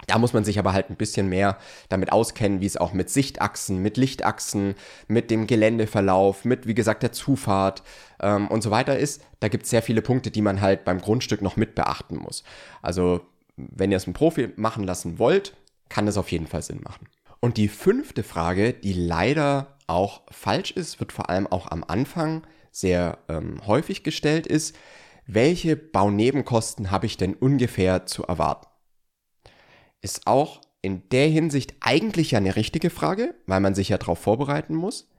Da 0.07 0.17
muss 0.17 0.33
man 0.33 0.43
sich 0.43 0.59
aber 0.59 0.73
halt 0.73 0.89
ein 0.89 0.97
bisschen 0.97 1.29
mehr 1.29 1.57
damit 1.87 2.11
auskennen, 2.11 2.59
wie 2.61 2.65
es 2.65 2.77
auch 2.77 2.93
mit 2.93 3.09
Sichtachsen, 3.09 3.77
mit 3.81 3.95
Lichtachsen, 3.95 4.75
mit 5.07 5.31
dem 5.31 5.47
Geländeverlauf, 5.47 6.45
mit, 6.45 6.67
wie 6.67 6.73
gesagt, 6.73 7.03
der 7.03 7.13
Zufahrt 7.13 7.83
ähm, 8.19 8.47
und 8.49 8.63
so 8.63 8.71
weiter 8.71 8.97
ist. 8.97 9.25
Da 9.39 9.47
gibt 9.47 9.63
es 9.63 9.69
sehr 9.69 9.81
viele 9.81 10.01
Punkte, 10.01 10.31
die 10.31 10.41
man 10.41 10.61
halt 10.61 10.83
beim 10.83 10.99
Grundstück 10.99 11.41
noch 11.41 11.55
mit 11.55 11.75
beachten 11.75 12.17
muss. 12.17 12.43
Also 12.81 13.21
wenn 13.57 13.91
ihr 13.91 13.97
es 13.97 14.05
einen 14.05 14.13
Profi 14.13 14.49
machen 14.55 14.83
lassen 14.83 15.19
wollt, 15.19 15.55
kann 15.89 16.07
es 16.07 16.17
auf 16.17 16.31
jeden 16.31 16.47
Fall 16.47 16.61
Sinn 16.61 16.81
machen. 16.83 17.07
Und 17.39 17.57
die 17.57 17.67
fünfte 17.67 18.23
Frage, 18.23 18.73
die 18.73 18.93
leider 18.93 19.77
auch 19.87 20.21
falsch 20.31 20.71
ist, 20.71 20.99
wird 20.99 21.11
vor 21.11 21.29
allem 21.29 21.47
auch 21.47 21.69
am 21.69 21.83
Anfang 21.83 22.47
sehr 22.71 23.19
ähm, 23.29 23.65
häufig 23.67 24.03
gestellt, 24.03 24.47
ist, 24.47 24.75
welche 25.25 25.75
Baunebenkosten 25.75 26.91
habe 26.91 27.05
ich 27.05 27.17
denn 27.17 27.33
ungefähr 27.33 28.05
zu 28.05 28.23
erwarten? 28.23 28.67
Ist 30.01 30.27
auch 30.27 30.61
in 30.81 31.07
der 31.09 31.27
Hinsicht 31.27 31.75
eigentlich 31.79 32.31
ja 32.31 32.39
eine 32.39 32.55
richtige 32.55 32.89
Frage, 32.89 33.35
weil 33.45 33.61
man 33.61 33.75
sich 33.75 33.89
ja 33.89 33.97
darauf 33.97 34.19
vorbereiten 34.19 34.75
muss. 34.75 35.09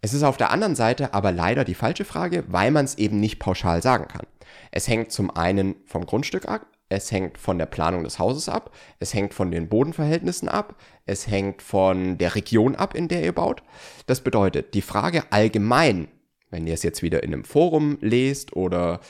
Es 0.00 0.14
ist 0.14 0.22
auf 0.22 0.36
der 0.36 0.50
anderen 0.50 0.76
Seite 0.76 1.14
aber 1.14 1.32
leider 1.32 1.64
die 1.64 1.74
falsche 1.74 2.04
Frage, 2.04 2.44
weil 2.48 2.70
man 2.70 2.84
es 2.84 2.96
eben 2.96 3.18
nicht 3.18 3.38
pauschal 3.38 3.82
sagen 3.82 4.08
kann. 4.08 4.26
Es 4.70 4.88
hängt 4.88 5.12
zum 5.12 5.30
einen 5.30 5.76
vom 5.86 6.06
Grundstück 6.06 6.46
ab, 6.48 6.66
es 6.92 7.10
hängt 7.10 7.38
von 7.38 7.58
der 7.58 7.66
Planung 7.66 8.04
des 8.04 8.18
Hauses 8.18 8.48
ab, 8.48 8.74
es 8.98 9.14
hängt 9.14 9.34
von 9.34 9.50
den 9.50 9.68
Bodenverhältnissen 9.68 10.48
ab, 10.48 10.76
es 11.06 11.26
hängt 11.26 11.62
von 11.62 12.18
der 12.18 12.34
Region 12.34 12.74
ab, 12.76 12.94
in 12.94 13.08
der 13.08 13.24
ihr 13.24 13.32
baut. 13.32 13.62
Das 14.06 14.20
bedeutet, 14.20 14.74
die 14.74 14.82
Frage 14.82 15.24
allgemein, 15.30 16.08
wenn 16.50 16.66
ihr 16.66 16.74
es 16.74 16.82
jetzt 16.82 17.02
wieder 17.02 17.22
in 17.22 17.32
einem 17.32 17.44
Forum 17.44 17.98
lest 18.00 18.54
oder 18.54 19.00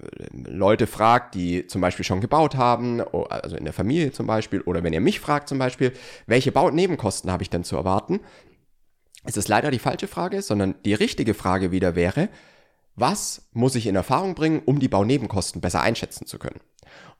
äh, 0.00 0.06
Leute 0.32 0.86
fragt, 0.86 1.34
die 1.34 1.66
zum 1.66 1.80
Beispiel 1.80 2.04
schon 2.04 2.20
gebaut 2.20 2.56
haben, 2.56 3.00
also 3.00 3.56
in 3.56 3.64
der 3.64 3.72
Familie 3.72 4.12
zum 4.12 4.26
Beispiel, 4.26 4.60
oder 4.62 4.82
wenn 4.82 4.92
ihr 4.92 5.00
mich 5.00 5.20
fragt 5.20 5.48
zum 5.48 5.58
Beispiel, 5.58 5.92
welche 6.26 6.52
Baunebenkosten 6.52 7.30
habe 7.30 7.42
ich 7.42 7.50
denn 7.50 7.64
zu 7.64 7.76
erwarten, 7.76 8.20
ist 9.24 9.36
es 9.36 9.48
leider 9.48 9.70
die 9.70 9.78
falsche 9.78 10.08
Frage, 10.08 10.42
sondern 10.42 10.74
die 10.84 10.94
richtige 10.94 11.34
Frage 11.34 11.70
wieder 11.70 11.94
wäre, 11.94 12.28
was 12.96 13.48
muss 13.52 13.76
ich 13.76 13.86
in 13.86 13.94
Erfahrung 13.94 14.34
bringen, 14.34 14.60
um 14.64 14.80
die 14.80 14.88
Baunebenkosten 14.88 15.60
besser 15.60 15.82
einschätzen 15.82 16.26
zu 16.26 16.38
können? 16.38 16.60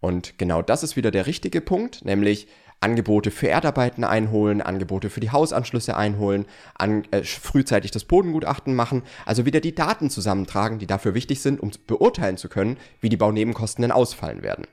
Und 0.01 0.39
genau 0.39 0.63
das 0.63 0.83
ist 0.83 0.97
wieder 0.97 1.11
der 1.11 1.27
richtige 1.27 1.61
Punkt, 1.61 2.05
nämlich 2.05 2.47
Angebote 2.81 3.31
für 3.31 3.49
Erdarbeiten 3.49 4.05
einholen, 4.05 4.63
Angebote 4.63 5.11
für 5.11 5.21
die 5.21 5.31
Hausanschlüsse 5.31 5.97
einholen, 5.97 6.47
an, 6.75 7.05
äh, 7.11 7.23
frühzeitig 7.25 7.91
das 7.91 8.05
Bodengutachten 8.05 8.75
machen, 8.75 9.03
also 9.27 9.45
wieder 9.47 9.61
die 9.61 9.75
Daten 9.75 10.11
zusammentragen, 10.11 10.79
die 10.79 10.87
dafür 10.87 11.15
wichtig 11.15 11.41
sind, 11.41 11.61
um 11.61 11.73
beurteilen 11.87 12.37
zu 12.37 12.49
können, 12.49 12.77
wie 13.01 13.09
die 13.09 13.17
Baunebenkosten 13.17 13.83
denn 13.83 13.93
ausfallen 13.93 14.43
werden 14.43 14.67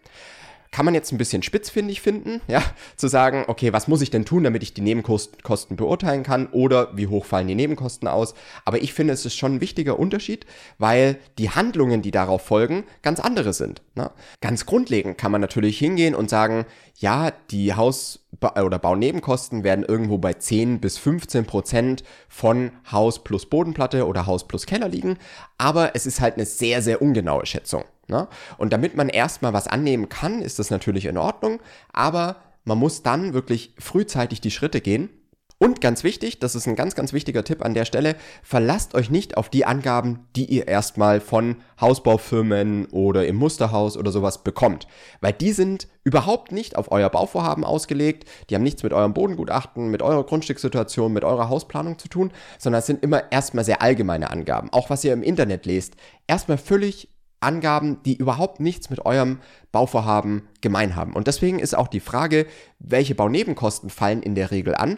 kann 0.76 0.84
man 0.84 0.94
jetzt 0.94 1.14
ein 1.14 1.18
bisschen 1.18 1.42
spitzfindig 1.42 2.02
finden, 2.02 2.42
ja, 2.50 2.62
zu 2.98 3.08
sagen, 3.08 3.46
okay, 3.48 3.72
was 3.72 3.88
muss 3.88 4.02
ich 4.02 4.10
denn 4.10 4.26
tun, 4.26 4.44
damit 4.44 4.62
ich 4.62 4.74
die 4.74 4.82
Nebenkosten 4.82 5.78
beurteilen 5.78 6.24
kann 6.24 6.48
oder 6.48 6.90
wie 6.98 7.08
hoch 7.08 7.24
fallen 7.24 7.48
die 7.48 7.56
Nebenkosten 7.56 8.10
aus. 8.10 8.34
Aber 8.66 8.84
ich 8.84 8.94
finde, 8.94 9.14
es 9.14 9.26
ist 9.26 9.38
schon 9.38 9.54
ein 9.54 9.62
wichtiger 9.62 9.98
Unterschied, 9.98 10.46
weil 10.78 11.18
die 11.38 11.50
Handlungen, 11.50 12.02
die 12.02 12.12
darauf 12.12 12.42
folgen, 12.42 12.84
ganz 13.04 13.22
andere 13.22 13.54
sind. 13.54 13.84
Ne? 13.96 14.12
Ganz 14.42 14.66
grundlegend 14.66 15.18
kann 15.18 15.32
man 15.32 15.40
natürlich 15.40 15.80
hingehen 15.80 16.14
und 16.14 16.30
sagen, 16.30 16.66
ja, 16.98 17.32
die 17.52 17.74
Haus- 17.74 18.26
oder 18.42 18.78
Baunebenkosten 18.78 19.64
werden 19.64 19.86
irgendwo 19.86 20.18
bei 20.18 20.34
10 20.34 20.82
bis 20.82 20.98
15 20.98 21.46
Prozent 21.46 22.04
von 22.28 22.72
Haus 22.92 23.24
plus 23.24 23.46
Bodenplatte 23.46 24.06
oder 24.06 24.26
Haus 24.26 24.46
plus 24.46 24.66
Keller 24.66 24.90
liegen, 24.90 25.18
aber 25.58 25.96
es 25.96 26.06
ist 26.06 26.20
halt 26.20 26.36
eine 26.36 26.46
sehr, 26.46 26.82
sehr 26.82 27.02
ungenaue 27.02 27.46
Schätzung. 27.46 27.86
Ne? 28.08 28.28
Und 28.58 28.74
damit 28.74 28.96
man 28.96 29.10
erstmal 29.10 29.54
was 29.54 29.68
annehmen 29.68 30.10
kann, 30.10 30.42
ist 30.42 30.60
das 30.60 30.70
natürlich 30.70 31.06
in 31.06 31.18
Ordnung, 31.18 31.60
aber 31.92 32.38
man 32.64 32.78
muss 32.78 33.04
dann 33.04 33.34
wirklich 33.34 33.74
frühzeitig 33.78 34.42
die 34.42 34.52
Schritte 34.52 34.82
gehen. 34.82 35.10
Und 35.58 35.80
ganz 35.80 36.04
wichtig, 36.04 36.40
das 36.40 36.54
ist 36.54 36.68
ein 36.68 36.76
ganz, 36.76 36.96
ganz 36.96 37.14
wichtiger 37.14 37.46
Tipp 37.46 37.64
an 37.64 37.74
der 37.74 37.86
Stelle, 37.86 38.18
verlasst 38.44 38.94
euch 38.94 39.10
nicht 39.10 39.38
auf 39.38 39.48
die 39.48 39.66
Angaben, 39.66 40.28
die 40.36 40.46
ihr 40.46 40.68
erstmal 40.68 41.22
von 41.22 41.56
Hausbaufirmen 41.80 42.88
oder 42.88 43.26
im 43.26 43.38
Musterhaus 43.38 43.96
oder 43.96 44.12
sowas 44.12 44.44
bekommt. 44.44 44.86
Weil 45.22 45.32
die 45.32 45.54
sind 45.54 45.88
überhaupt 46.04 46.52
nicht 46.52 46.76
auf 46.76 46.92
euer 46.92 47.10
Bauvorhaben 47.10 47.64
ausgelegt, 47.64 48.30
die 48.50 48.56
haben 48.56 48.64
nichts 48.64 48.84
mit 48.84 48.92
eurem 48.92 49.14
Bodengutachten, 49.14 49.90
mit 49.90 50.02
eurer 50.02 50.26
Grundstückssituation, 50.26 51.14
mit 51.14 51.24
eurer 51.24 51.48
Hausplanung 51.48 51.98
zu 51.98 52.10
tun, 52.10 52.34
sondern 52.60 52.80
es 52.80 52.88
sind 52.88 53.02
immer 53.02 53.32
erstmal 53.32 53.64
sehr 53.64 53.82
allgemeine 53.82 54.32
Angaben. 54.32 54.74
Auch 54.74 54.90
was 54.90 55.06
ihr 55.06 55.14
im 55.14 55.24
Internet 55.24 55.66
lest, 55.66 55.96
erstmal 56.28 56.58
völlig 56.58 57.15
Angaben, 57.46 58.04
die 58.04 58.18
überhaupt 58.18 58.60
nichts 58.60 58.90
mit 58.90 59.06
eurem 59.06 59.40
Bauvorhaben 59.72 60.48
gemein 60.62 60.96
haben. 60.96 61.14
Und 61.14 61.28
deswegen 61.28 61.60
ist 61.60 61.76
auch 61.76 61.88
die 61.88 62.00
Frage, 62.00 62.46
welche 62.80 63.16
Baunebenkosten 63.16 63.90
fallen 63.90 64.22
in 64.22 64.36
der 64.36 64.52
Regel 64.52 64.76
an, 64.76 64.98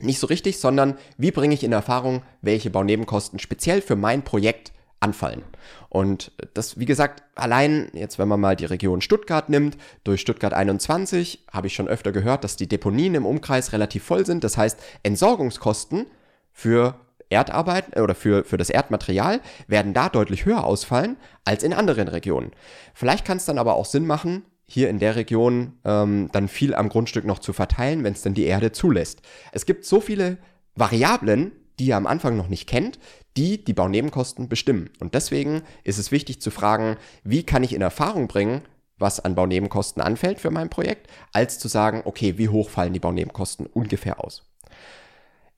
nicht 0.00 0.18
so 0.18 0.26
richtig, 0.26 0.58
sondern 0.58 0.98
wie 1.16 1.30
bringe 1.30 1.54
ich 1.54 1.64
in 1.64 1.72
Erfahrung, 1.72 2.22
welche 2.40 2.70
Baunebenkosten 2.70 3.38
speziell 3.38 3.80
für 3.80 3.96
mein 3.96 4.22
Projekt 4.22 4.72
anfallen. 5.00 5.42
Und 5.88 6.32
das, 6.54 6.78
wie 6.78 6.86
gesagt, 6.86 7.22
allein 7.34 7.90
jetzt, 7.92 8.18
wenn 8.18 8.28
man 8.28 8.40
mal 8.40 8.56
die 8.56 8.64
Region 8.64 9.00
Stuttgart 9.00 9.48
nimmt, 9.48 9.76
durch 10.04 10.20
Stuttgart 10.20 10.54
21 10.54 11.46
habe 11.52 11.66
ich 11.66 11.74
schon 11.74 11.88
öfter 11.88 12.12
gehört, 12.12 12.44
dass 12.44 12.56
die 12.56 12.68
Deponien 12.68 13.16
im 13.16 13.26
Umkreis 13.26 13.72
relativ 13.72 14.04
voll 14.04 14.24
sind. 14.24 14.44
Das 14.44 14.56
heißt, 14.56 14.78
Entsorgungskosten 15.02 16.06
für 16.52 16.94
Erdarbeit 17.32 17.96
äh, 17.96 18.00
oder 18.00 18.14
für, 18.14 18.44
für 18.44 18.56
das 18.56 18.70
Erdmaterial 18.70 19.40
werden 19.66 19.94
da 19.94 20.08
deutlich 20.08 20.44
höher 20.44 20.64
ausfallen 20.64 21.16
als 21.44 21.62
in 21.62 21.72
anderen 21.72 22.08
Regionen. 22.08 22.52
Vielleicht 22.94 23.24
kann 23.24 23.38
es 23.38 23.44
dann 23.44 23.58
aber 23.58 23.74
auch 23.74 23.86
Sinn 23.86 24.06
machen, 24.06 24.44
hier 24.66 24.88
in 24.88 24.98
der 24.98 25.16
Region 25.16 25.74
ähm, 25.84 26.30
dann 26.32 26.48
viel 26.48 26.74
am 26.74 26.88
Grundstück 26.88 27.24
noch 27.24 27.40
zu 27.40 27.52
verteilen, 27.52 28.04
wenn 28.04 28.14
es 28.14 28.22
denn 28.22 28.34
die 28.34 28.44
Erde 28.44 28.72
zulässt. 28.72 29.20
Es 29.52 29.66
gibt 29.66 29.84
so 29.84 30.00
viele 30.00 30.38
Variablen, 30.74 31.52
die 31.78 31.86
ihr 31.86 31.96
am 31.96 32.06
Anfang 32.06 32.36
noch 32.36 32.48
nicht 32.48 32.68
kennt, 32.68 32.98
die 33.36 33.64
die 33.64 33.74
Baunebenkosten 33.74 34.48
bestimmen. 34.48 34.90
Und 35.00 35.14
deswegen 35.14 35.62
ist 35.84 35.98
es 35.98 36.12
wichtig 36.12 36.40
zu 36.40 36.50
fragen, 36.50 36.96
wie 37.24 37.44
kann 37.44 37.64
ich 37.64 37.74
in 37.74 37.82
Erfahrung 37.82 38.28
bringen, 38.28 38.62
was 38.98 39.20
an 39.20 39.34
Baunebenkosten 39.34 40.02
anfällt 40.02 40.40
für 40.40 40.50
mein 40.50 40.70
Projekt, 40.70 41.08
als 41.32 41.58
zu 41.58 41.68
sagen, 41.68 42.02
okay, 42.04 42.38
wie 42.38 42.48
hoch 42.48 42.70
fallen 42.70 42.92
die 42.92 43.00
Baunebenkosten 43.00 43.66
ungefähr 43.66 44.24
aus. 44.24 44.51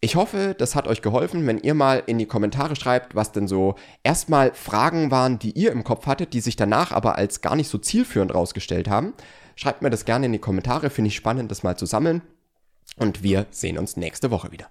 Ich 0.04 0.16
hoffe, 0.16 0.54
das 0.58 0.75
hat 0.75 0.87
euch 0.87 1.00
geholfen, 1.00 1.46
wenn 1.46 1.56
ihr 1.56 1.73
mal 1.73 2.02
in 2.04 2.18
die 2.18 2.26
Kommentare 2.26 2.76
schreibt, 2.76 3.14
was 3.14 3.32
denn 3.32 3.49
so 3.49 3.75
erstmal 4.02 4.52
Fragen 4.52 5.11
waren, 5.11 5.38
die 5.38 5.52
ihr 5.52 5.73
im 5.73 5.82
Kopf 5.82 6.04
hattet, 6.04 6.34
die 6.34 6.42
sich 6.42 6.56
danach 6.56 6.92
aber 6.92 7.16
als 7.16 7.40
gar 7.40 7.56
nicht 7.56 7.70
so 7.70 7.78
zielführend 7.78 8.34
rausgestellt 8.34 8.87
haben. 8.87 9.14
Schreibt 9.56 9.80
mir 9.80 9.88
das 9.88 10.04
gerne 10.04 10.26
in 10.26 10.32
die 10.32 10.38
Kommentare, 10.38 10.90
finde 10.90 11.08
ich 11.08 11.16
spannend, 11.16 11.50
das 11.50 11.62
mal 11.62 11.78
zu 11.78 11.87
sammeln. 11.87 12.20
Und 12.99 13.23
wir 13.23 13.46
sehen 13.49 13.78
uns 13.78 13.96
nächste 13.96 14.30
Woche 14.30 14.52
wieder. 14.52 14.66